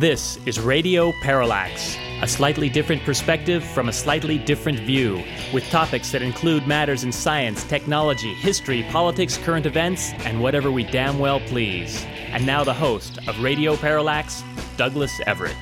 [0.00, 5.22] This is Radio Parallax, a slightly different perspective from a slightly different view,
[5.52, 10.84] with topics that include matters in science, technology, history, politics, current events, and whatever we
[10.84, 12.02] damn well please.
[12.30, 14.42] And now the host of Radio Parallax,
[14.78, 15.54] Douglas Everett.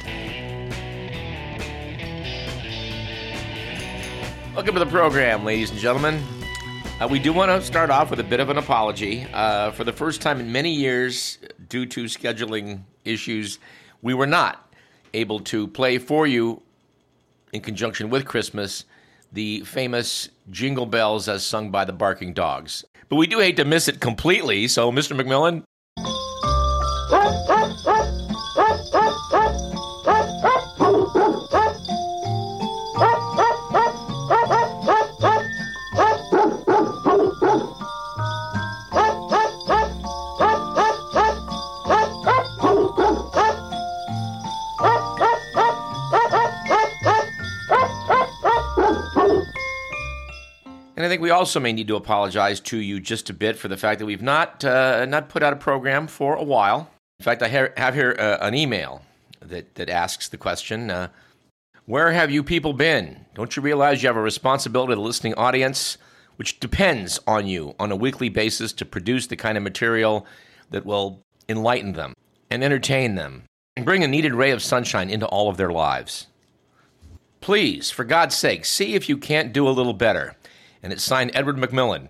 [4.54, 6.22] Welcome to the program, ladies and gentlemen.
[7.00, 9.26] Uh, we do want to start off with a bit of an apology.
[9.32, 13.58] Uh, for the first time in many years, due to scheduling issues,
[14.02, 14.74] we were not
[15.14, 16.62] able to play for you,
[17.52, 18.84] in conjunction with Christmas,
[19.32, 22.84] the famous Jingle Bells as sung by the Barking Dogs.
[23.08, 25.18] But we do hate to miss it completely, so Mr.
[25.18, 25.64] McMillan.
[51.08, 53.78] I think we also may need to apologize to you just a bit for the
[53.78, 56.90] fact that we've not uh, not put out a program for a while.
[57.18, 59.00] In fact, I ha- have here uh, an email
[59.40, 61.08] that that asks the question: uh,
[61.86, 63.24] Where have you people been?
[63.34, 65.96] Don't you realize you have a responsibility to the listening audience,
[66.36, 70.26] which depends on you on a weekly basis to produce the kind of material
[70.68, 72.12] that will enlighten them
[72.50, 73.44] and entertain them
[73.78, 76.26] and bring a needed ray of sunshine into all of their lives.
[77.40, 80.36] Please, for God's sake, see if you can't do a little better
[80.82, 82.08] and it's signed Edward McMillan.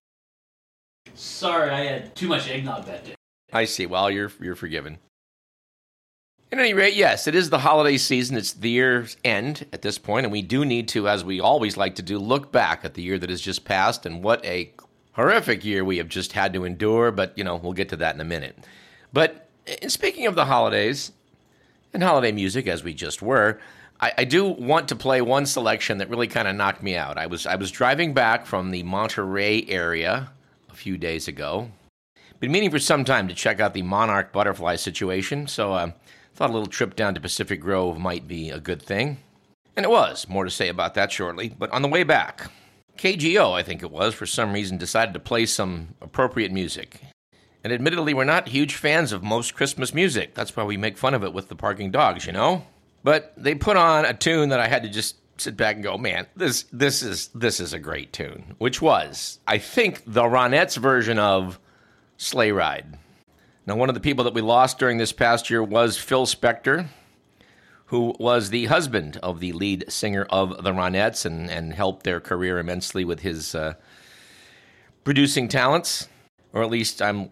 [1.14, 3.14] Sorry, I had too much eggnog that day.
[3.52, 3.86] I see.
[3.86, 4.98] Well, you're you're forgiven.
[6.50, 8.36] At any rate, yes, it is the holiday season.
[8.36, 11.76] It's the year's end at this point, and we do need to, as we always
[11.76, 14.72] like to do, look back at the year that has just passed and what a
[15.12, 17.10] horrific year we have just had to endure.
[17.10, 18.56] But you know, we'll get to that in a minute.
[19.12, 19.48] But
[19.88, 21.12] speaking of the holidays
[21.92, 23.58] and holiday music, as we just were,
[24.00, 27.18] I, I, do want to play one selection that really kind of knocked me out.
[27.18, 30.30] I was I was driving back from the Monterey area
[30.70, 31.70] a few days ago.
[32.40, 35.90] Been meaning for some time to check out the monarch butterfly situation, so uh,
[36.34, 39.18] thought a little trip down to Pacific Grove might be a good thing.
[39.74, 40.28] And it was.
[40.28, 41.48] More to say about that shortly.
[41.48, 42.50] But on the way back,
[42.96, 47.00] KGO, I think it was, for some reason decided to play some appropriate music.
[47.64, 50.34] And admittedly, we're not huge fans of most Christmas music.
[50.34, 52.64] That's why we make fun of it with the Barking Dogs, you know?
[53.02, 55.96] But they put on a tune that I had to just sit back and go,
[55.96, 60.76] man, this this is this is a great tune, which was, I think, the Ronettes
[60.76, 61.58] version of
[62.16, 62.98] Sleigh Ride.
[63.66, 66.88] Now, one of the people that we lost during this past year was Phil Spector,
[67.86, 72.20] who was the husband of the lead singer of the Ronettes and, and helped their
[72.20, 73.74] career immensely with his uh,
[75.04, 76.08] producing talents,
[76.52, 77.30] or at least I'm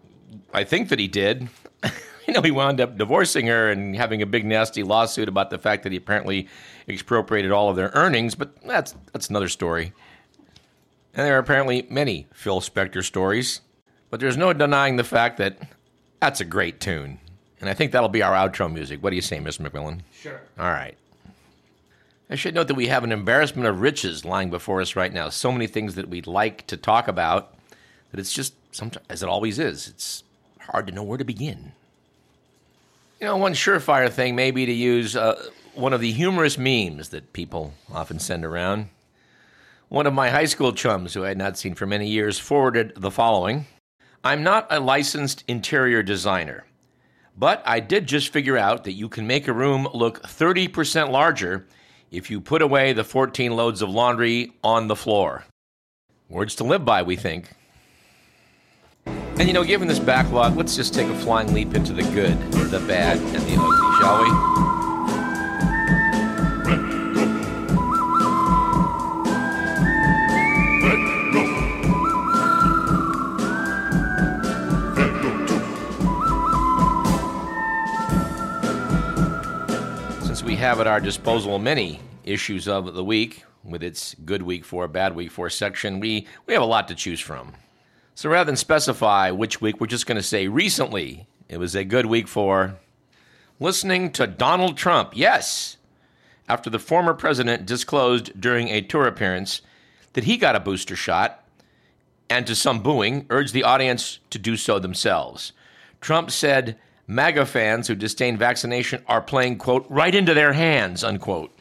[0.53, 1.49] I think that he did.
[2.29, 5.57] you know, he wound up divorcing her and having a big nasty lawsuit about the
[5.57, 6.47] fact that he apparently
[6.87, 9.93] expropriated all of their earnings, but that's that's another story.
[11.13, 13.61] And there are apparently many Phil Spector stories,
[14.09, 15.57] but there's no denying the fact that
[16.19, 17.19] that's a great tune.
[17.59, 19.01] And I think that'll be our outro music.
[19.01, 19.67] What do you say, Mr.
[19.67, 20.01] McMillan?
[20.13, 20.41] Sure.
[20.59, 20.95] All right.
[22.29, 25.29] I should note that we have an embarrassment of riches lying before us right now.
[25.29, 27.55] So many things that we'd like to talk about
[28.11, 30.23] that it's just, sometimes, as it always is, it's
[30.59, 31.71] hard to know where to begin.
[33.19, 37.09] You know, one surefire thing may be to use uh, one of the humorous memes
[37.09, 38.89] that people often send around.
[39.89, 42.93] One of my high school chums, who I had not seen for many years, forwarded
[42.95, 43.65] the following
[44.23, 46.65] I'm not a licensed interior designer,
[47.35, 51.65] but I did just figure out that you can make a room look 30% larger
[52.11, 55.43] if you put away the 14 loads of laundry on the floor.
[56.29, 57.49] Words to live by, we think.
[59.39, 62.37] And you know, given this backlog, let's just take a flying leap into the good,
[62.71, 64.29] the bad, and the ugly, shall we?
[80.25, 84.65] Since we have at our disposal many issues of the week, with its good week
[84.65, 87.53] for, bad week for section, we, we have a lot to choose from.
[88.17, 91.83] So rather than specify which week, we're just going to say recently it was a
[91.83, 92.79] good week for
[93.59, 95.11] listening to Donald Trump.
[95.13, 95.77] Yes,
[96.49, 99.61] after the former president disclosed during a tour appearance
[100.13, 101.47] that he got a booster shot
[102.27, 105.53] and to some booing urged the audience to do so themselves.
[106.01, 106.75] Trump said
[107.05, 111.55] MAGA fans who disdain vaccination are playing, quote, right into their hands, unquote.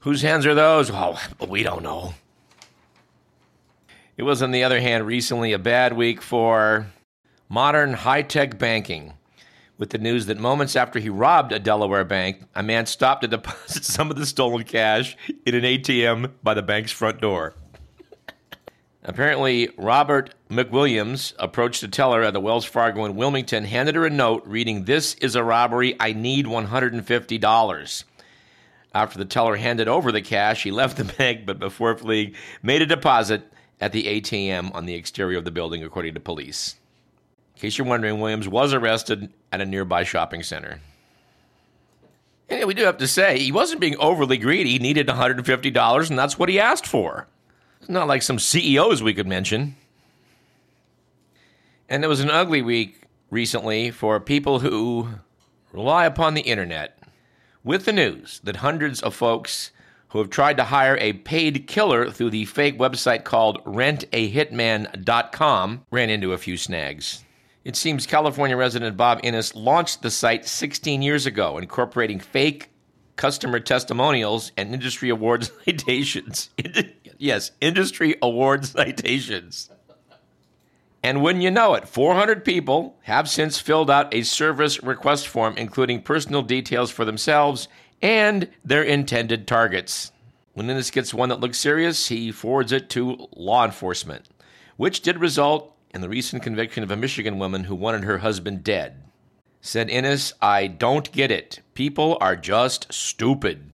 [0.00, 0.90] Whose hands are those?
[0.92, 2.12] Oh, we don't know.
[4.16, 6.86] It was, on the other hand, recently a bad week for
[7.50, 9.12] modern high tech banking,
[9.76, 13.28] with the news that moments after he robbed a Delaware bank, a man stopped to
[13.28, 17.52] deposit some of the stolen cash in an ATM by the bank's front door.
[19.04, 24.10] Apparently, Robert McWilliams approached a teller at the Wells Fargo in Wilmington, handed her a
[24.10, 25.94] note reading, This is a robbery.
[26.00, 28.04] I need $150.
[28.94, 32.80] After the teller handed over the cash, he left the bank, but before fleeing, made
[32.80, 36.76] a deposit at the ATM on the exterior of the building, according to police.
[37.54, 40.80] In case you're wondering, Williams was arrested at a nearby shopping center.
[42.48, 44.72] And we do have to say, he wasn't being overly greedy.
[44.72, 47.26] He needed $150, and that's what he asked for.
[47.80, 49.76] It's not like some CEOs we could mention.
[51.88, 55.08] And it was an ugly week recently for people who
[55.72, 56.98] rely upon the internet
[57.64, 59.72] with the news that hundreds of folks
[60.08, 66.10] who have tried to hire a paid killer through the fake website called rentahitman.com ran
[66.10, 67.24] into a few snags.
[67.64, 72.70] It seems California resident Bob Innes launched the site 16 years ago, incorporating fake
[73.16, 76.50] customer testimonials and industry award citations.
[77.18, 79.70] yes, industry award citations.
[81.02, 85.56] And when you know it, 400 people have since filled out a service request form,
[85.56, 87.68] including personal details for themselves
[88.02, 90.12] and their intended targets.
[90.54, 94.28] When Innes gets one that looks serious, he forwards it to law enforcement,
[94.76, 98.64] which did result in the recent conviction of a Michigan woman who wanted her husband
[98.64, 99.02] dead.
[99.60, 101.60] Said Innes, I don't get it.
[101.74, 103.72] People are just stupid.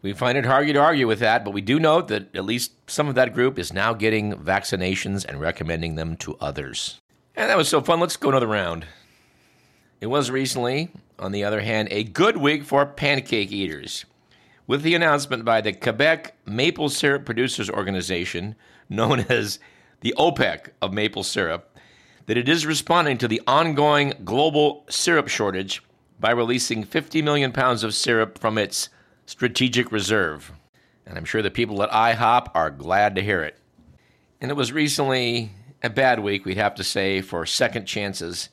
[0.00, 2.90] We find it hard to argue with that, but we do note that at least
[2.90, 7.00] some of that group is now getting vaccinations and recommending them to others.
[7.36, 8.00] And that was so fun.
[8.00, 8.86] Let's go another round.
[10.02, 14.04] It was recently, on the other hand, a good week for pancake eaters,
[14.66, 18.56] with the announcement by the Quebec Maple Syrup Producers Organization,
[18.88, 19.60] known as
[20.00, 21.78] the OPEC of maple syrup,
[22.26, 25.84] that it is responding to the ongoing global syrup shortage
[26.18, 28.88] by releasing 50 million pounds of syrup from its
[29.26, 30.50] strategic reserve.
[31.06, 33.56] And I'm sure the people at IHOP are glad to hear it.
[34.40, 38.48] And it was recently a bad week, we'd have to say, for second chances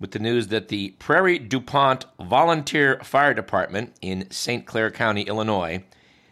[0.00, 4.66] with the news that the Prairie du Pont Volunteer Fire Department in St.
[4.66, 5.84] Clair County, Illinois,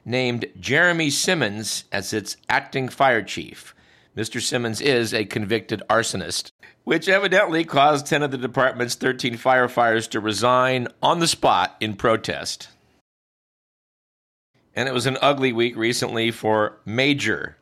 [0.05, 3.75] named Jeremy Simmons as its acting fire chief.
[4.17, 4.43] Mr.
[4.43, 6.51] Simmons is a convicted arsonist,
[6.85, 11.95] which evidently caused 10 of the department's 13 firefighters to resign on the spot in
[11.95, 12.69] protest.
[14.75, 17.57] And it was an ugly week recently for Major,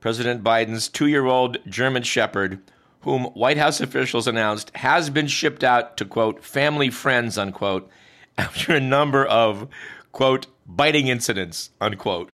[0.00, 2.60] President Biden's two year old German Shepherd,
[3.02, 7.88] whom White House officials announced has been shipped out to, quote, family friends, unquote,
[8.38, 9.68] after a number of,
[10.12, 12.28] quote, biting incidents, unquote.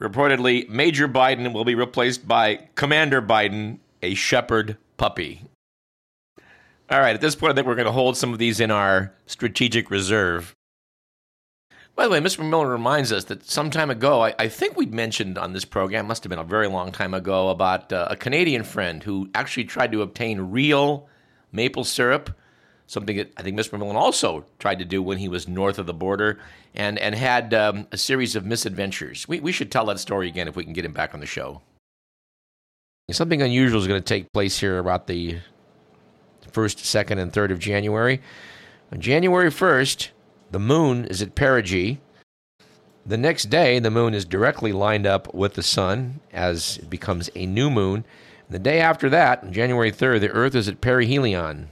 [0.00, 5.42] Reportedly, Major Biden will be replaced by Commander Biden, a shepherd puppy.
[6.90, 8.70] All right, at this point, I think we're going to hold some of these in
[8.70, 10.54] our strategic reserve.
[11.96, 12.48] By the way, Mr.
[12.48, 16.06] Miller reminds us that some time ago, I, I, think we'd mentioned on this program,
[16.06, 19.64] must have been a very long time ago, about uh, a Canadian friend who actually
[19.64, 21.08] tried to obtain real
[21.52, 22.30] maple syrup,
[22.86, 23.78] something that I think Mr.
[23.78, 26.38] Millen also tried to do when he was north of the border,
[26.74, 29.28] and, and had um, a series of misadventures.
[29.28, 31.26] We, we should tell that story again if we can get him back on the
[31.26, 31.60] show.
[33.10, 35.38] Something unusual is going to take place here about the
[36.52, 38.20] 1st, 2nd, and 3rd of January.
[38.92, 40.10] On January 1st,
[40.50, 41.98] the moon is at perigee.
[43.06, 47.30] The next day, the moon is directly lined up with the sun as it becomes
[47.34, 48.04] a new moon.
[48.48, 51.68] The day after that, January 3rd, the Earth is at perihelion.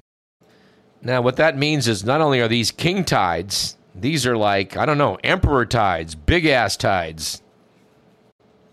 [1.02, 4.86] Now, what that means is not only are these king tides, these are like, I
[4.86, 7.42] don't know, emperor tides, big ass tides.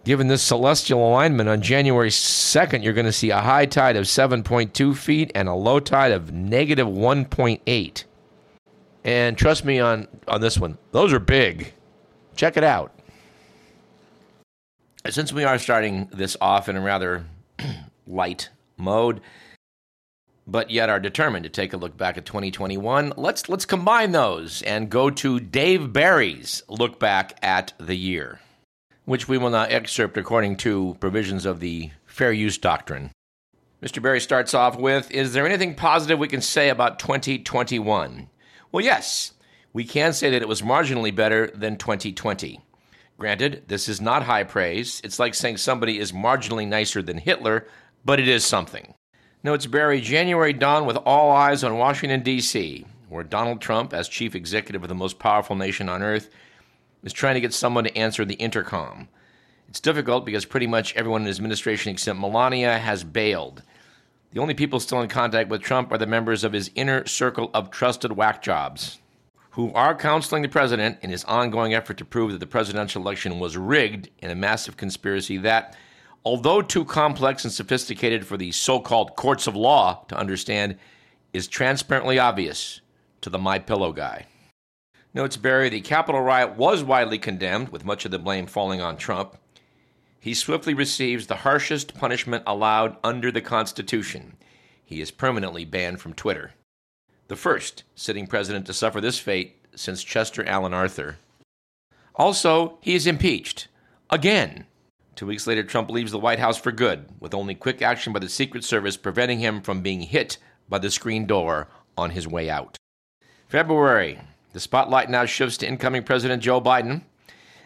[0.03, 4.05] Given this celestial alignment on January 2nd, you're going to see a high tide of
[4.05, 8.03] 7.2 feet and a low tide of negative 1.8.
[9.05, 11.73] And trust me on, on this one, those are big.
[12.35, 12.91] Check it out.
[15.07, 17.23] Since we are starting this off in a rather
[18.07, 19.21] light mode,
[20.47, 24.63] but yet are determined to take a look back at 2021, let's let's combine those
[24.63, 28.39] and go to Dave Barry's look back at the year,
[29.05, 33.11] which we will now excerpt according to provisions of the Fair Use Doctrine.
[33.83, 34.01] Mr.
[34.01, 38.29] Barry starts off with Is there anything positive we can say about 2021?
[38.75, 39.31] Well, yes,
[39.71, 42.59] we can say that it was marginally better than 2020.
[43.17, 44.99] Granted, this is not high praise.
[45.01, 47.67] It's like saying somebody is marginally nicer than Hitler,
[48.03, 48.93] but it is something.
[49.45, 54.35] Notes Barry January dawn with all eyes on Washington, D.C., where Donald Trump, as chief
[54.35, 56.29] executive of the most powerful nation on earth,
[57.01, 59.07] is trying to get someone to answer the intercom.
[59.69, 63.63] It's difficult because pretty much everyone in his administration except Melania has bailed.
[64.35, 67.49] The only people still in contact with Trump are the members of his inner circle
[67.53, 68.99] of trusted whack jobs,
[69.51, 73.39] who are counseling the president in his ongoing effort to prove that the presidential election
[73.39, 75.77] was rigged in a massive conspiracy that,
[76.25, 80.77] although too complex and sophisticated for the so called courts of law to understand,
[81.31, 82.81] is transparently obvious
[83.21, 84.25] to the My Pillow guy.
[85.13, 88.97] Notes Barry, the Capitol riot was widely condemned, with much of the blame falling on
[88.97, 89.37] Trump.
[90.25, 94.33] He swiftly receives the harshest punishment allowed under the Constitution.
[94.83, 96.53] He is permanently banned from Twitter.
[97.27, 101.17] The first sitting president to suffer this fate since Chester Alan Arthur.
[102.15, 103.67] Also, he is impeached.
[104.09, 104.65] Again.
[105.15, 108.17] Two weeks later, Trump leaves the White House for good, with only quick action by
[108.17, 112.49] the Secret Service preventing him from being hit by the screen door on his way
[112.49, 112.79] out.
[113.47, 114.19] February.
[114.53, 117.03] The spotlight now shifts to incoming President Joe Biden.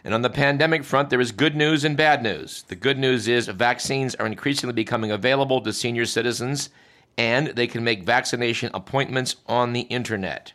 [0.10, 2.64] And on the pandemic front, there is good news and bad news.
[2.64, 6.72] The good news is vaccines are increasingly becoming available to senior citizens,
[7.16, 10.54] and they can make vaccination appointments on the internet.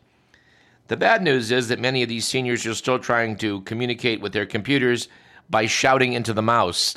[0.88, 4.32] The bad news is that many of these seniors are still trying to communicate with
[4.32, 5.06] their computers
[5.48, 6.96] by shouting into the mouse.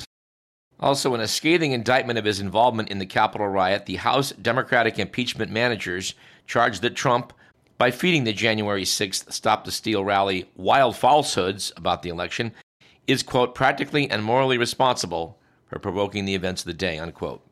[0.80, 4.98] Also, in a scathing indictment of his involvement in the Capitol riot, the House Democratic
[4.98, 6.14] impeachment managers
[6.48, 7.32] charged that Trump
[7.78, 12.52] by feeding the January 6th Stop the Steal rally wild falsehoods about the election
[13.06, 17.46] is, quote, practically and morally responsible for provoking the events of the day, unquote,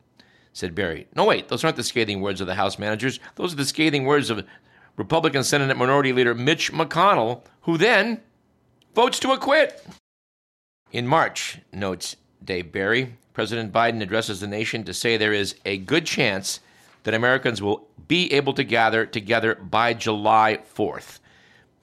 [0.53, 1.07] said Barry.
[1.15, 3.19] No, wait, those aren't the scathing words of the House managers.
[3.35, 4.45] Those are the scathing words of
[4.97, 8.21] Republican Senate Minority Leader Mitch McConnell, who then
[8.93, 9.85] votes to acquit.
[10.91, 15.77] In March, notes Dave Barry, President Biden addresses the nation to say there is a
[15.77, 16.59] good chance
[17.03, 21.19] that Americans will be able to gather together by July 4th.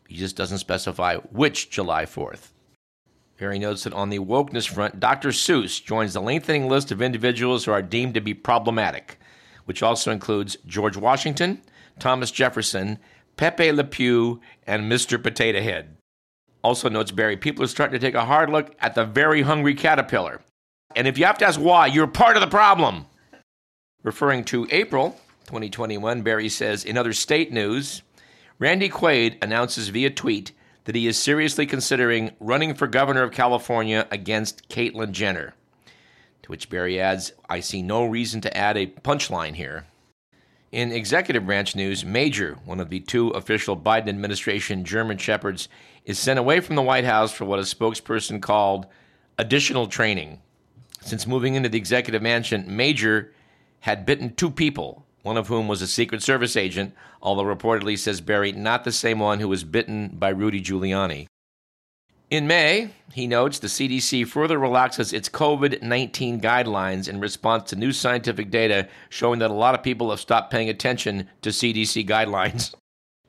[0.08, 2.50] He just doesn't specify which July 4th.
[3.38, 5.30] Barry notes that on the wokeness front, Dr.
[5.30, 9.18] Seuss joins the lengthening list of individuals who are deemed to be problematic,
[9.64, 11.60] which also includes George Washington,
[11.98, 12.98] Thomas Jefferson,
[13.36, 15.20] Pepe Le Pew, and Mr.
[15.20, 15.96] Potato Head.
[16.62, 19.74] Also notes Barry, people are starting to take a hard look at the very hungry
[19.74, 20.40] caterpillar.
[20.96, 23.06] And if you have to ask why, you're part of the problem.
[24.02, 28.02] Referring to April 2021, Barry says, in other state news,
[28.58, 30.52] Randy Quaid announces via tweet
[30.84, 35.54] that he is seriously considering running for governor of California against Caitlyn Jenner.
[36.42, 39.86] To which Barry adds, I see no reason to add a punchline here.
[40.72, 45.68] In executive branch news, Major, one of the two official Biden administration German Shepherds,
[46.04, 48.86] is sent away from the White House for what a spokesperson called
[49.38, 50.40] additional training.
[51.00, 53.32] Since moving into the executive mansion, Major
[53.80, 58.20] had bitten two people, one of whom was a Secret Service agent, although reportedly says
[58.20, 61.26] Barry not the same one who was bitten by Rudy Giuliani.
[62.30, 67.76] In May, he notes the CDC further relaxes its COVID 19 guidelines in response to
[67.76, 72.06] new scientific data showing that a lot of people have stopped paying attention to CDC
[72.06, 72.74] guidelines.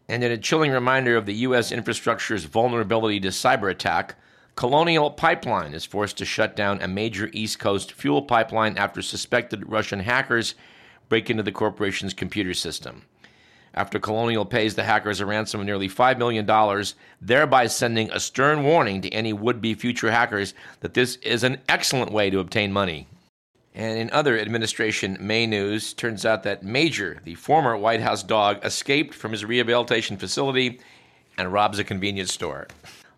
[0.07, 1.71] And in a chilling reminder of the U.S.
[1.71, 4.15] infrastructure's vulnerability to cyber attack,
[4.55, 9.69] Colonial Pipeline is forced to shut down a major East Coast fuel pipeline after suspected
[9.69, 10.55] Russian hackers
[11.09, 13.03] break into the corporation's computer system.
[13.73, 16.45] After Colonial pays the hackers a ransom of nearly $5 million,
[17.21, 21.59] thereby sending a stern warning to any would be future hackers that this is an
[21.67, 23.07] excellent way to obtain money.
[23.73, 28.63] And in other administration May news, turns out that Major, the former White House dog,
[28.63, 30.79] escaped from his rehabilitation facility
[31.37, 32.67] and robs a convenience store.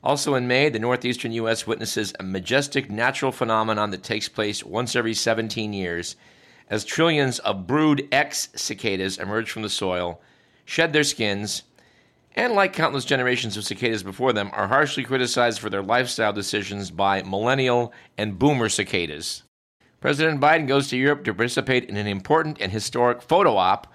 [0.03, 1.67] Also in May, the northeastern U.S.
[1.67, 6.15] witnesses a majestic natural phenomenon that takes place once every 17 years
[6.69, 10.21] as trillions of brood X cicadas emerge from the soil,
[10.65, 11.63] shed their skins,
[12.35, 16.91] and like countless generations of cicadas before them, are harshly criticized for their lifestyle decisions
[16.91, 19.43] by millennial and boomer cicadas.
[19.99, 23.91] President Biden goes to Europe to participate in an important and historic photo op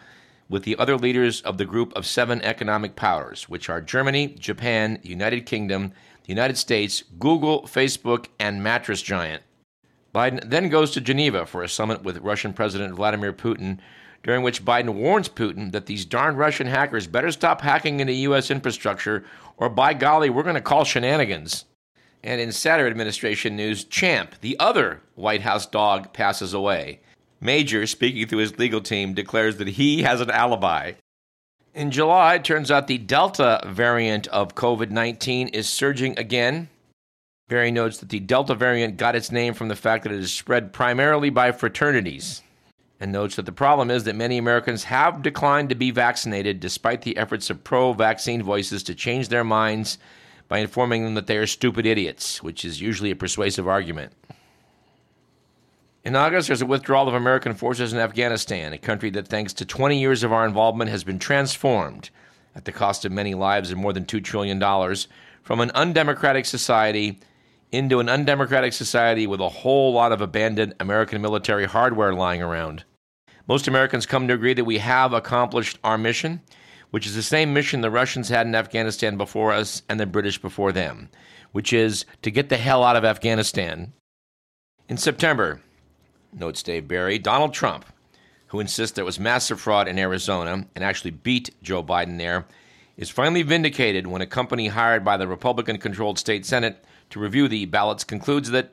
[0.49, 4.99] with the other leaders of the group of seven economic powers, which are Germany, Japan,
[5.03, 5.93] the United Kingdom,
[6.25, 9.43] the United States, Google, Facebook, and Mattress Giant.
[10.15, 13.79] Biden then goes to Geneva for a summit with Russian President Vladimir Putin,
[14.23, 18.51] during which Biden warns Putin that these darn Russian hackers better stop hacking into U.S.
[18.51, 19.25] infrastructure,
[19.57, 21.65] or by golly, we're going to call shenanigans.
[22.23, 27.01] And in sadder administration news, Champ, the other White House dog, passes away.
[27.41, 30.93] Major, speaking through his legal team, declares that he has an alibi.
[31.75, 36.69] In July, it turns out the Delta variant of COVID 19 is surging again.
[37.53, 40.33] Barry notes that the Delta variant got its name from the fact that it is
[40.33, 42.41] spread primarily by fraternities,
[42.99, 47.03] and notes that the problem is that many Americans have declined to be vaccinated despite
[47.03, 49.99] the efforts of pro vaccine voices to change their minds
[50.49, 54.15] by informing them that they are stupid idiots, which is usually a persuasive argument.
[56.05, 59.67] In August, there's a withdrawal of American forces in Afghanistan, a country that, thanks to
[59.67, 62.09] 20 years of our involvement, has been transformed
[62.57, 64.59] at the cost of many lives and more than $2 trillion
[65.43, 67.21] from an undemocratic society
[67.73, 72.85] into an undemocratic society with a whole lot of abandoned American military hardware lying around.
[73.49, 76.43] Most Americans come to agree that we have accomplished our mission,
[76.91, 80.39] which is the same mission the Russians had in Afghanistan before us and the British
[80.39, 81.09] before them,
[81.53, 83.95] which is to get the hell out of Afghanistan.
[84.89, 85.63] In September,
[86.33, 87.87] notes Dave Barry, Donald Trump,
[88.49, 92.45] who insists there was massive fraud in Arizona and actually beat Joe Biden there,
[92.97, 97.49] is finally vindicated when a company hired by the Republican controlled state Senate to review
[97.49, 98.73] the ballots concludes that,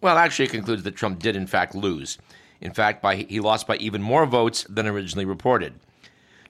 [0.00, 2.18] well, actually, it concludes that Trump did, in fact, lose.
[2.60, 5.74] In fact, by, he lost by even more votes than originally reported.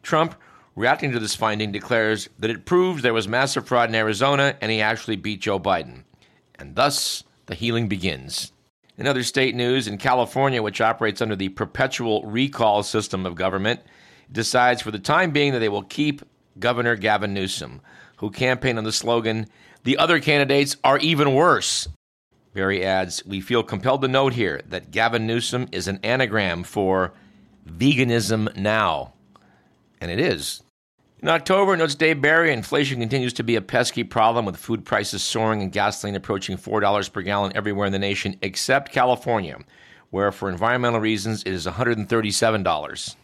[0.02, 0.34] Trump,
[0.74, 4.70] reacting to this finding, declares that it proves there was massive fraud in Arizona and
[4.70, 6.04] he actually beat Joe Biden.
[6.58, 8.52] And thus, the healing begins.
[8.98, 13.80] In other state news, in California, which operates under the perpetual recall system of government,
[14.32, 16.22] decides for the time being that they will keep
[16.58, 17.80] Governor Gavin Newsom,
[18.16, 19.46] who campaigned on the slogan,
[19.84, 21.88] The other candidates are even worse.
[22.54, 27.12] Barry adds, We feel compelled to note here that Gavin Newsom is an anagram for
[27.68, 29.12] veganism now.
[30.00, 30.62] And it is.
[31.20, 35.22] In October, notes Dave Barry, inflation continues to be a pesky problem with food prices
[35.22, 39.58] soaring and gasoline approaching $4 per gallon everywhere in the nation except California,
[40.10, 43.16] where for environmental reasons it is $137.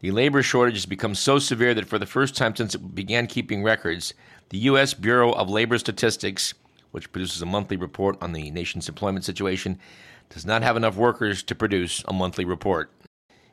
[0.00, 3.26] The labor shortage has become so severe that for the first time since it began
[3.26, 4.12] keeping records,
[4.50, 4.92] the U.S.
[4.92, 6.52] Bureau of Labor Statistics,
[6.90, 9.78] which produces a monthly report on the nation's employment situation,
[10.28, 12.90] does not have enough workers to produce a monthly report.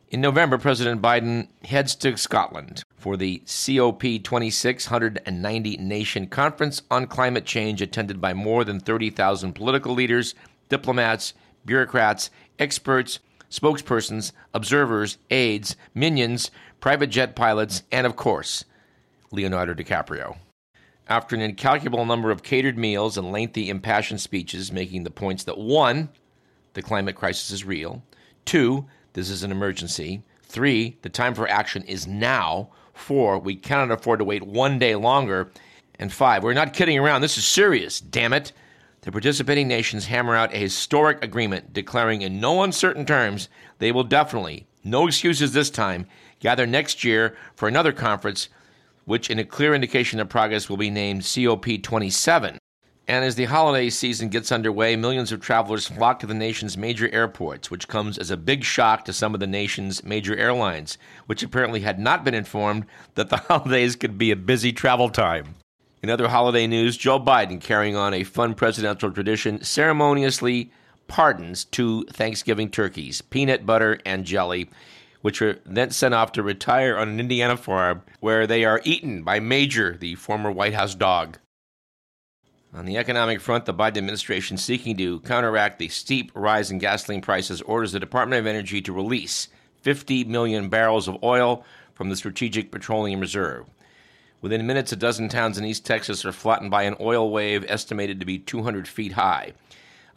[0.09, 7.45] In November, President Biden heads to Scotland for the COP26 190 Nation Conference on Climate
[7.45, 10.35] Change, attended by more than 30,000 political leaders,
[10.69, 11.33] diplomats,
[11.65, 12.29] bureaucrats,
[12.59, 13.19] experts,
[13.53, 18.65] spokespersons, observers, aides, minions, private jet pilots, and of course,
[19.31, 20.37] Leonardo DiCaprio.
[21.07, 25.59] After an incalculable number of catered meals and lengthy, impassioned speeches making the points that
[25.59, 26.09] one,
[26.73, 28.01] the climate crisis is real,
[28.43, 30.23] two, this is an emergency.
[30.41, 32.69] Three, the time for action is now.
[32.93, 35.51] Four, we cannot afford to wait one day longer.
[35.99, 37.21] And five, we're not kidding around.
[37.21, 38.51] This is serious, damn it.
[39.03, 44.05] The participating nations hammer out a historic agreement declaring in no uncertain terms they will
[44.05, 46.07] definitely, no excuses this time,
[46.39, 48.47] gather next year for another conference,
[49.03, 52.55] which, in a clear indication of progress, will be named COP27.
[53.05, 57.13] And as the holiday season gets underway, millions of travelers flock to the nation's major
[57.13, 61.43] airports, which comes as a big shock to some of the nation's major airlines, which
[61.43, 62.85] apparently had not been informed
[63.15, 65.55] that the holidays could be a busy travel time.
[66.03, 70.69] In other holiday news, Joe Biden, carrying on a fun presidential tradition, ceremoniously
[71.07, 74.69] pardons two Thanksgiving turkeys, peanut butter and jelly,
[75.21, 79.23] which are then sent off to retire on an Indiana farm where they are eaten
[79.23, 81.37] by Major, the former White House dog.
[82.73, 87.21] On the economic front, the Biden administration seeking to counteract the steep rise in gasoline
[87.21, 89.47] prices orders the Department of Energy to release
[89.83, 91.63] 50 million barrels of oil
[91.93, 93.67] from the Strategic Petroleum Reserve.
[94.43, 98.19] Within minutes, a dozen towns in East Texas are flattened by an oil wave estimated
[98.19, 99.53] to be 200 feet high.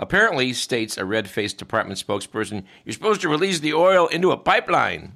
[0.00, 4.36] Apparently, states a red faced department spokesperson, you're supposed to release the oil into a
[4.36, 5.12] pipeline.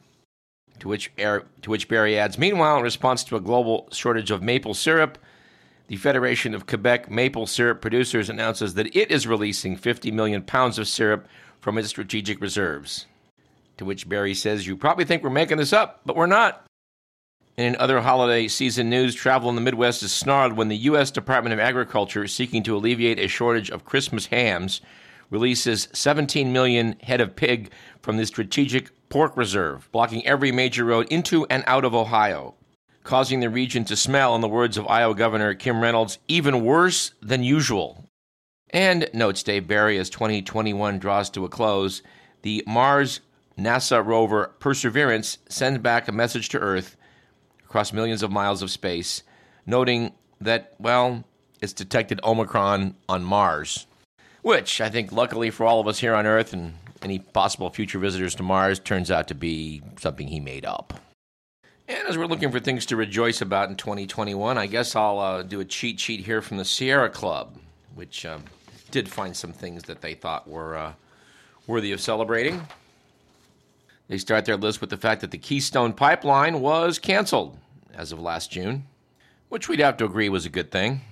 [0.79, 4.75] To which, to which Barry adds, meanwhile, in response to a global shortage of maple
[4.75, 5.19] syrup,
[5.89, 10.79] the Federation of Quebec Maple Syrup Producers announces that it is releasing 50 million pounds
[10.79, 11.27] of syrup
[11.59, 13.07] from its strategic reserves.
[13.79, 16.65] To which Barry says, You probably think we're making this up, but we're not.
[17.61, 21.11] And in other holiday season news, travel in the Midwest is snarled when the U.S.
[21.11, 24.81] Department of Agriculture, seeking to alleviate a shortage of Christmas hams,
[25.29, 27.71] releases 17 million head of pig
[28.01, 32.55] from the strategic pork reserve, blocking every major road into and out of Ohio
[33.05, 37.13] causing the region to smell, in the words of Iowa Governor Kim Reynolds, even worse
[37.21, 38.07] than usual.
[38.71, 42.03] And, notes Dave Barry, as 2021 draws to a close,
[42.41, 43.21] the Mars
[43.59, 46.97] NASA rover Perseverance sends back a message to Earth
[47.71, 49.23] across millions of miles of space,
[49.65, 51.23] noting that, well,
[51.61, 53.87] it's detected Omicron on Mars.
[54.43, 58.01] Which I think, luckily for all of us here on Earth and any possible future
[58.01, 60.95] visitors to Mars, turns out to be something he made up.
[61.87, 65.43] And as we're looking for things to rejoice about in 2021, I guess I'll uh,
[65.45, 67.57] do a cheat sheet here from the Sierra Club,
[67.95, 68.43] which um,
[68.91, 70.93] did find some things that they thought were uh,
[71.69, 72.67] worthy of celebrating.
[74.11, 77.57] They start their list with the fact that the Keystone Pipeline was canceled
[77.95, 78.87] as of last June,
[79.49, 81.03] which we'd have to agree was a good thing.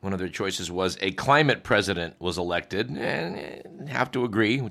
[0.00, 4.62] One of their choices was a climate president was elected, and have to agree.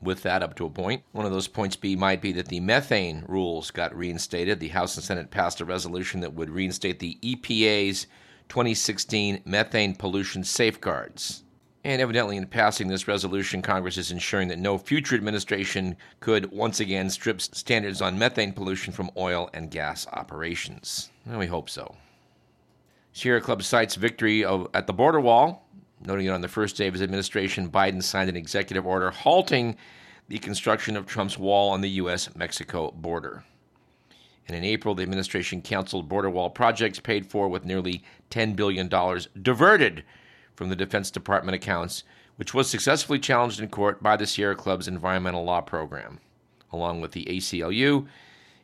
[0.00, 1.02] with that up to a point.
[1.12, 4.58] One of those points B might be that the methane rules got reinstated.
[4.58, 8.06] The House and Senate passed a resolution that would reinstate the EPA's
[8.48, 11.42] 2016 methane pollution safeguards.
[11.88, 16.80] And evidently, in passing this resolution, Congress is ensuring that no future administration could once
[16.80, 21.08] again strip standards on methane pollution from oil and gas operations.
[21.24, 21.96] We hope so.
[23.14, 25.66] Sierra Club cites victory of, at the border wall
[26.04, 29.74] Noting that on the first day of his administration, Biden signed an executive order halting
[30.28, 32.36] the construction of Trump's wall on the U.S.
[32.36, 33.44] Mexico border.
[34.46, 38.88] And in April, the administration canceled border wall projects paid for with nearly $10 billion
[39.40, 40.04] diverted
[40.58, 42.02] from the Defense Department accounts,
[42.34, 46.18] which was successfully challenged in court by the Sierra Club's environmental law program,
[46.72, 48.08] along with the ACLU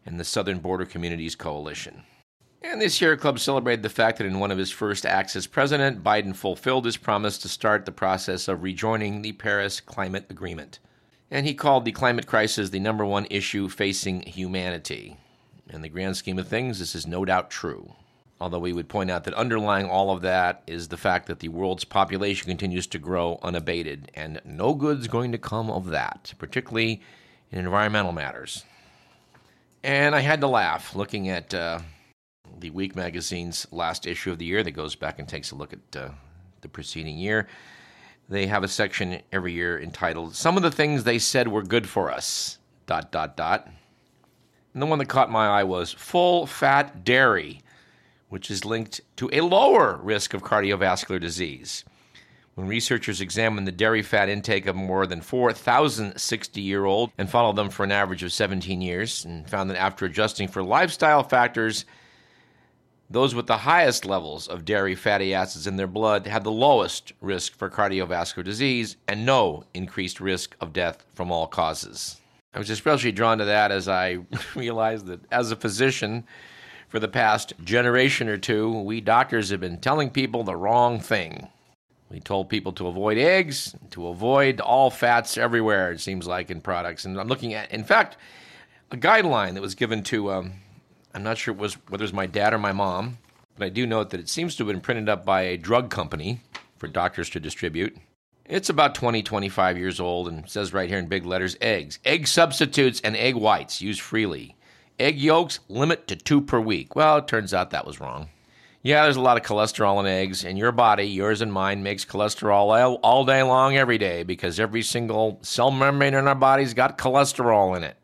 [0.05, 2.03] and the Southern Border Communities Coalition.
[2.63, 5.47] And this year, Club celebrated the fact that in one of his first acts as
[5.47, 10.81] president, Biden fulfilled his promise to start the process of rejoining the Paris Climate Agreement.
[11.31, 15.17] And he called the climate crisis the number one issue facing humanity.
[15.71, 17.93] In the grand scheme of things, this is no doubt true.
[18.41, 21.49] Although we would point out that underlying all of that is the fact that the
[21.49, 27.01] world's population continues to grow unabated, and no good's going to come of that, particularly
[27.51, 28.65] in environmental matters.
[29.83, 31.79] And I had to laugh looking at uh,
[32.59, 35.73] the Week magazine's last issue of the year that goes back and takes a look
[35.73, 36.09] at uh,
[36.61, 37.47] the preceding year.
[38.29, 41.89] They have a section every year entitled "Some of the Things They Said Were Good
[41.89, 43.69] for Us." Dot dot dot.
[44.73, 47.61] And the one that caught my eye was full fat dairy,
[48.35, 51.85] which is linked to a lower risk of cardiovascular disease.
[52.57, 57.31] When researchers examined the dairy fat intake of more than 4,000 60 year olds and
[57.31, 61.23] followed them for an average of 17 years, and found that after adjusting for lifestyle
[61.23, 61.85] factors,
[63.09, 67.13] those with the highest levels of dairy fatty acids in their blood had the lowest
[67.21, 72.21] risk for cardiovascular disease and no increased risk of death from all causes.
[72.53, 74.19] I was especially drawn to that as I
[74.57, 76.25] realized that as a physician,
[76.95, 81.49] for the past generation or two, we doctors have been telling people the wrong thing.
[82.09, 86.61] We told people to avoid eggs, to avoid all fats everywhere, it seems like, in
[86.61, 87.05] products.
[87.05, 88.17] And I'm looking at, in fact,
[88.93, 90.53] a guideline that was given to um,
[91.13, 93.19] I'm not sure it was whether it was my dad or my mom,
[93.59, 95.91] but I do note that it seems to have been printed up by a drug
[95.91, 96.43] company
[96.79, 97.97] for doctors to distribute.
[98.45, 101.99] It's about 20, 25 years old and says right here in big letters eggs.
[102.05, 104.55] Egg substitutes and egg whites used freely.
[104.99, 106.95] Egg yolks limit to two per week.
[106.95, 108.29] Well, it turns out that was wrong.
[108.83, 112.05] Yeah, there's a lot of cholesterol in eggs, and your body, yours and mine, makes
[112.05, 116.99] cholesterol all day long every day because every single cell membrane in our body's got
[116.99, 117.97] cholesterol in it.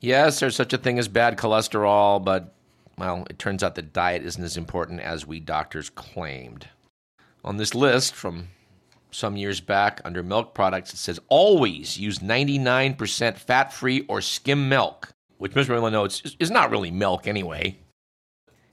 [0.00, 2.54] Yes, there's such a thing as bad cholesterol, but
[2.96, 6.68] well, it turns out that diet isn't as important as we doctors claimed.
[7.44, 8.48] On this list from
[9.10, 14.68] some years back under milk products, it says always use 99% fat free or skim
[14.68, 15.70] milk, which Mr.
[15.70, 17.78] Miller notes is not really milk anyway.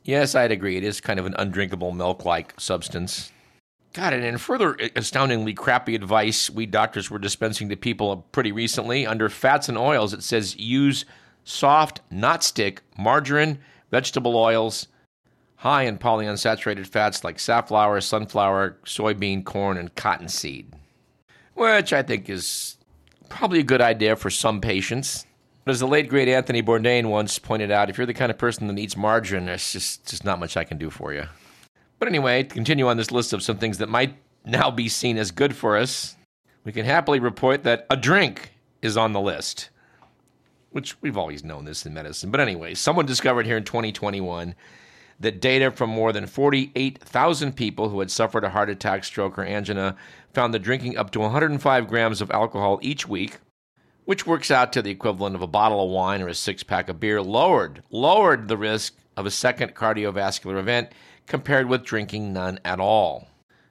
[0.04, 0.78] Yes, I'd agree.
[0.78, 3.32] It is kind of an undrinkable milk like substance.
[3.94, 9.08] God, and in further astoundingly crappy advice we doctors were dispensing to people pretty recently,
[9.08, 11.06] under fats and oils, it says use
[11.46, 13.60] soft, not stick, margarine
[13.92, 14.88] vegetable oils,
[15.56, 20.74] high in polyunsaturated fats like safflower, sunflower, soybean, corn, and cottonseed,
[21.54, 22.78] which I think is
[23.30, 25.26] probably a good idea for some patients.
[25.66, 28.38] But as the late great Anthony Bourdain once pointed out, if you're the kind of
[28.38, 31.26] person that eats margarine, there's just, just not much I can do for you.
[32.00, 35.18] But anyway, to continue on this list of some things that might now be seen
[35.18, 36.16] as good for us,
[36.64, 38.52] we can happily report that a drink
[38.82, 39.70] is on the list
[40.76, 42.32] which we've always known this in medicine.
[42.32, 44.56] But anyway, someone discovered here in 2021
[45.22, 49.46] that data from more than 48,000 people who had suffered a heart attack, stroke, or
[49.46, 49.96] angina
[50.34, 53.38] found that drinking up to 105 grams of alcohol each week,
[54.06, 56.90] which works out to the equivalent of a bottle of wine or a six pack
[56.90, 60.92] of beer, lowered lowered the risk of a second cardiovascular event
[61.28, 63.28] compared with drinking none at all.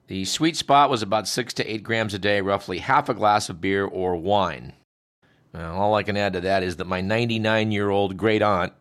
[0.06, 3.48] The sweet spot was about six to eight grams a day, roughly half a glass
[3.48, 4.74] of beer or wine.
[5.52, 8.72] Well, all I can add to that is that my 99 year old great aunt,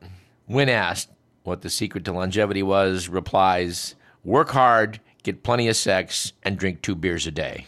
[0.47, 1.09] when asked
[1.43, 6.81] what the secret to longevity was, replies work hard, get plenty of sex, and drink
[6.81, 7.65] two beers a day.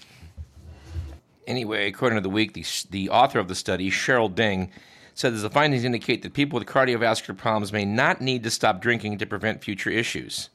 [1.48, 4.72] Anyway, according to the week, the, the author of the study, Cheryl Ding,
[5.14, 8.82] said that the findings indicate that people with cardiovascular problems may not need to stop
[8.82, 10.50] drinking to prevent future issues.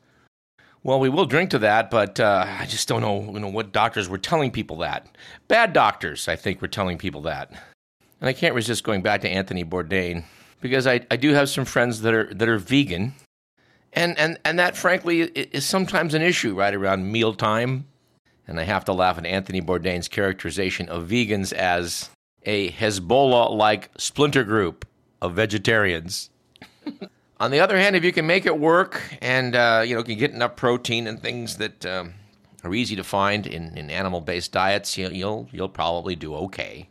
[0.83, 3.73] Well, we will drink to that, but uh, I just don't know, you know what
[3.73, 5.07] doctors were telling people that.
[5.49, 7.51] Bad doctors, I think, were telling people that.
[8.21, 10.25] And I can't resist going back to Anthony Bourdain
[10.61, 13.15] because I, I do have some friends that are that are vegan.
[13.93, 17.87] And, and, and that, frankly, is sometimes an issue right around mealtime.
[18.51, 22.11] And I have to laugh at Anthony Bourdain's characterization of vegans as
[22.43, 24.85] a Hezbollah like splinter group
[25.23, 26.31] of vegetarians.
[27.41, 30.19] On the other hand, if you can make it work and uh, you know can
[30.19, 32.15] get enough protein and things that um,
[32.65, 36.89] are easy to find in, in animal-based diets, you, you'll you'll probably do okay.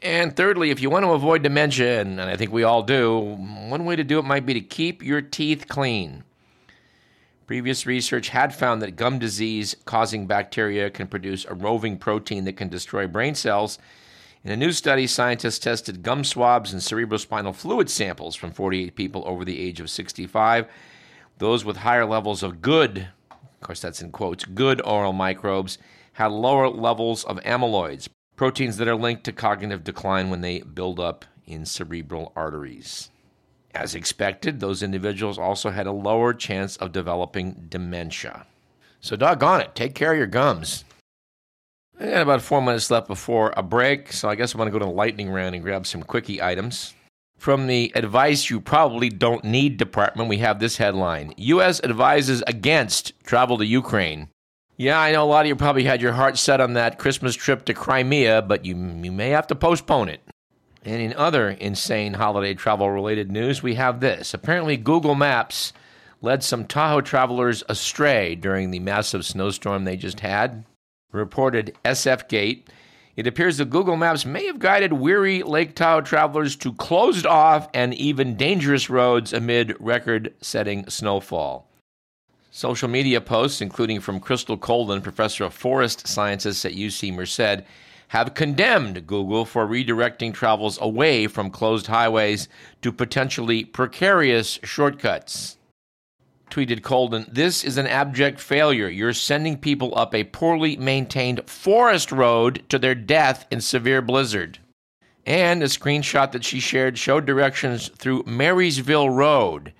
[0.00, 3.18] And thirdly, if you want to avoid dementia, and, and I think we all do,
[3.18, 6.22] one way to do it might be to keep your teeth clean.
[7.48, 12.58] Previous research had found that gum disease causing bacteria can produce a roving protein that
[12.58, 13.78] can destroy brain cells.
[14.44, 19.22] In a new study, scientists tested gum swabs and cerebrospinal fluid samples from 48 people
[19.24, 20.66] over the age of 65.
[21.38, 25.78] Those with higher levels of good, of course, that's in quotes, good oral microbes
[26.12, 31.00] had lower levels of amyloids, proteins that are linked to cognitive decline when they build
[31.00, 33.08] up in cerebral arteries.
[33.74, 38.46] As expected, those individuals also had a lower chance of developing dementia.
[39.00, 40.84] So, doggone it, take care of your gums.
[42.00, 44.72] I got about four minutes left before a break, so I guess I'm going to
[44.72, 46.94] go to the lightning round and grab some quickie items.
[47.36, 51.80] From the Advice You Probably Don't Need department, we have this headline U.S.
[51.82, 54.28] advises against travel to Ukraine.
[54.76, 57.34] Yeah, I know a lot of you probably had your heart set on that Christmas
[57.34, 60.20] trip to Crimea, but you, you may have to postpone it.
[60.84, 64.32] And in other insane holiday travel related news, we have this.
[64.32, 65.72] Apparently, Google Maps
[66.22, 70.64] led some Tahoe travelers astray during the massive snowstorm they just had.
[71.12, 72.68] Reported SF Gate.
[73.16, 77.68] It appears that Google Maps may have guided weary Lake Tahoe travelers to closed off
[77.74, 81.68] and even dangerous roads amid record setting snowfall.
[82.50, 87.64] Social media posts, including from Crystal Kolden, professor of forest sciences at UC Merced,
[88.08, 92.48] have condemned Google for redirecting travels away from closed highways
[92.82, 95.56] to potentially precarious shortcuts.
[96.50, 98.88] Tweeted Kolden, This is an abject failure.
[98.88, 104.58] You're sending people up a poorly maintained forest road to their death in severe blizzard.
[105.26, 109.74] And a screenshot that she shared showed directions through Marysville Road,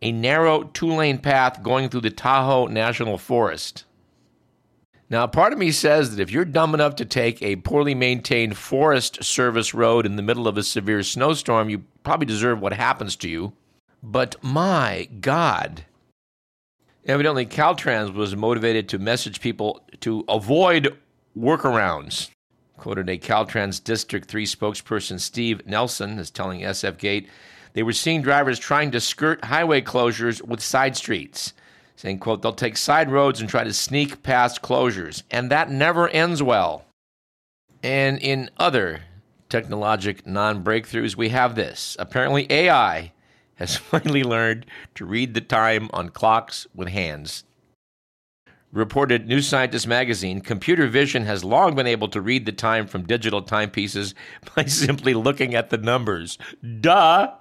[0.00, 3.84] a narrow two lane path going through the Tahoe National Forest.
[5.10, 8.56] Now, part of me says that if you're dumb enough to take a poorly maintained
[8.56, 13.14] Forest Service road in the middle of a severe snowstorm, you probably deserve what happens
[13.16, 13.52] to you.
[14.02, 15.84] But my God.
[17.04, 20.96] Evidently, Caltrans was motivated to message people to avoid
[21.38, 22.30] workarounds.
[22.78, 27.28] Quoted a Caltrans District 3 spokesperson, Steve Nelson, is telling SF Gate
[27.74, 31.52] they were seeing drivers trying to skirt highway closures with side streets
[31.96, 36.08] saying, quote, they'll take side roads and try to sneak past closures, and that never
[36.08, 36.84] ends well.
[37.82, 39.02] And in other
[39.48, 41.96] technologic non breakthroughs, we have this.
[41.98, 43.12] Apparently, AI
[43.56, 47.44] has finally learned to read the time on clocks with hands.
[48.72, 53.06] Reported New Scientist magazine, computer vision has long been able to read the time from
[53.06, 54.16] digital timepieces
[54.56, 56.38] by simply looking at the numbers.
[56.80, 57.32] Duh!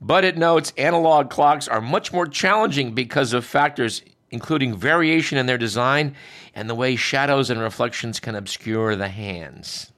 [0.00, 5.46] But it notes analog clocks are much more challenging because of factors including variation in
[5.46, 6.14] their design
[6.54, 9.92] and the way shadows and reflections can obscure the hands.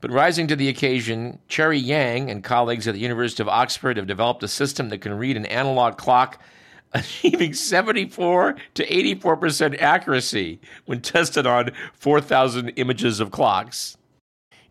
[0.00, 4.06] But rising to the occasion, Charig Yang and colleagues at the University of Oxford have
[4.06, 6.40] developed a system that can read an analog clock
[6.94, 13.96] achieving 74 to 84% accuracy when tested on 4,000 images of clocks.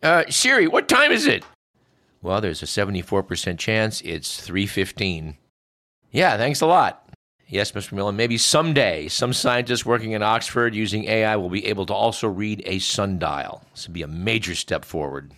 [0.02, 1.44] Uh, Siri, what time is it?
[2.24, 5.36] Well, there's a 74% chance it's 315.
[6.10, 7.06] Yeah, thanks a lot.
[7.46, 7.92] Yes, Mr.
[7.92, 12.26] Millen, maybe someday some scientist working in Oxford using AI will be able to also
[12.26, 13.62] read a sundial.
[13.74, 15.32] This would be a major step forward.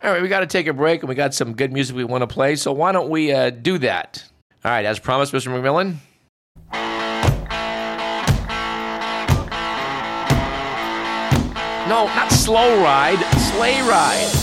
[0.00, 2.04] All right, we got to take a break and we got some good music we
[2.04, 4.24] want to play, so why don't we uh, do that?
[4.64, 5.48] All right, as promised, Mr.
[5.48, 5.96] McMillan.
[11.88, 13.18] No, not slow ride,
[13.50, 14.41] sleigh ride.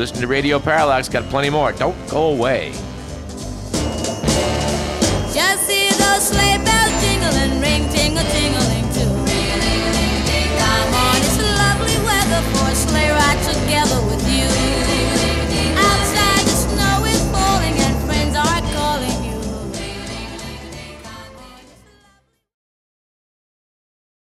[0.00, 1.10] listening to Radio Parallax.
[1.10, 1.72] Got plenty more.
[1.72, 2.72] Don't go away.
[5.30, 9.04] Just see those sleigh bells jingle and ring, tingle, tingling too.
[10.56, 14.29] Come on, it's lovely weather for a sleigh ride together with you.